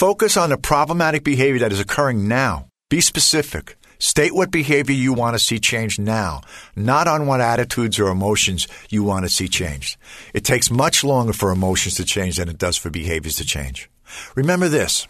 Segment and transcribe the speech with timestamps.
[0.00, 2.68] Focus on the problematic behavior that is occurring now.
[2.88, 3.76] Be specific.
[3.98, 6.40] State what behavior you want to see changed now,
[6.74, 9.98] not on what attitudes or emotions you want to see changed.
[10.32, 13.90] It takes much longer for emotions to change than it does for behaviors to change.
[14.34, 15.06] Remember this.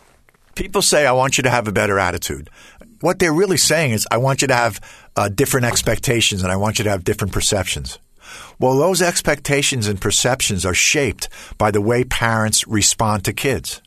[0.57, 2.51] People say, I want you to have a better attitude.
[3.01, 4.81] What they're really saying is, I want you to have
[5.15, 8.01] uh, different expectations and I want you to have different perceptions.
[8.59, 11.29] Well, those expectations and perceptions are shaped
[11.59, 13.83] by the way parents respond to kids.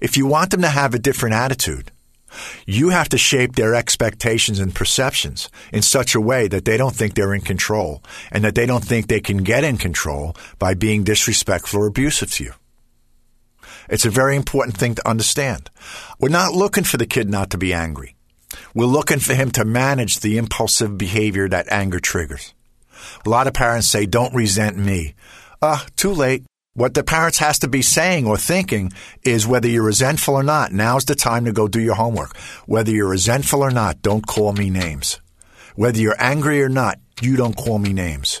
[0.00, 1.90] If you want them to have a different attitude,
[2.66, 6.94] you have to shape their expectations and perceptions in such a way that they don't
[6.94, 10.74] think they're in control and that they don't think they can get in control by
[10.74, 12.52] being disrespectful or abusive to you.
[13.88, 15.70] It's a very important thing to understand.
[16.20, 18.14] We're not looking for the kid not to be angry.
[18.74, 22.54] We're looking for him to manage the impulsive behavior that anger triggers.
[23.24, 25.14] A lot of parents say, don't resent me.
[25.62, 26.44] Ah, uh, too late.
[26.74, 28.92] What the parents has to be saying or thinking
[29.24, 32.36] is whether you're resentful or not, now's the time to go do your homework.
[32.66, 35.20] Whether you're resentful or not, don't call me names.
[35.74, 38.40] Whether you're angry or not, you don't call me names.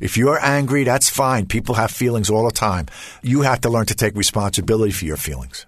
[0.00, 1.44] If you're angry, that's fine.
[1.44, 2.86] People have feelings all the time.
[3.22, 5.66] You have to learn to take responsibility for your feelings.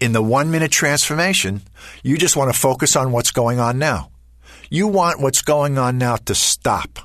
[0.00, 1.60] In the one minute transformation,
[2.02, 4.10] you just want to focus on what's going on now.
[4.70, 6.98] You want what's going on now to stop.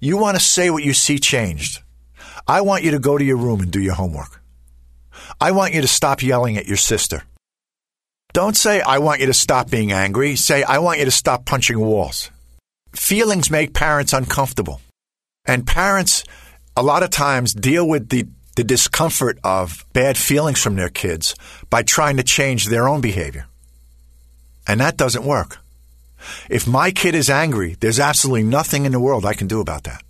[0.00, 1.80] You want to say what you see changed.
[2.46, 4.42] I want you to go to your room and do your homework.
[5.40, 7.22] I want you to stop yelling at your sister.
[8.32, 10.36] Don't say, I want you to stop being angry.
[10.36, 12.30] Say, I want you to stop punching walls.
[12.94, 14.80] Feelings make parents uncomfortable.
[15.44, 16.24] And parents,
[16.76, 21.34] a lot of times, deal with the, the discomfort of bad feelings from their kids
[21.68, 23.46] by trying to change their own behavior.
[24.66, 25.58] And that doesn't work.
[26.48, 29.84] If my kid is angry, there's absolutely nothing in the world I can do about
[29.84, 30.02] that.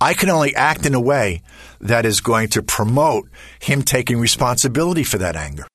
[0.00, 1.42] I can only act in a way
[1.80, 3.28] that is going to promote
[3.60, 5.66] him taking responsibility for that anger.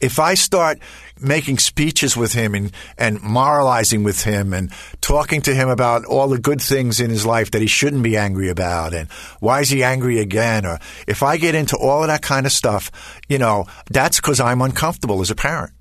[0.00, 0.78] If I start
[1.20, 6.28] making speeches with him and, and moralizing with him and talking to him about all
[6.28, 9.10] the good things in his life that he shouldn't be angry about and
[9.40, 12.52] why is he angry again, or if I get into all of that kind of
[12.52, 12.90] stuff,
[13.28, 15.72] you know, that's because I'm uncomfortable as a parent.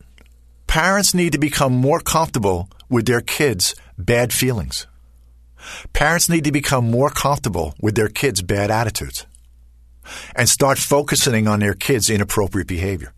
[0.67, 4.87] Parents need to become more comfortable with their kids' bad feelings.
[5.93, 9.25] Parents need to become more comfortable with their kids' bad attitudes
[10.35, 13.14] and start focusing on their kids' inappropriate behavior.